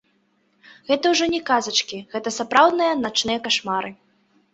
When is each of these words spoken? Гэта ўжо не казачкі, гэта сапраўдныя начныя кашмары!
Гэта 0.91 1.05
ўжо 1.13 1.27
не 1.33 1.39
казачкі, 1.49 1.99
гэта 2.13 2.33
сапраўдныя 2.39 2.97
начныя 3.05 3.43
кашмары! 3.45 3.93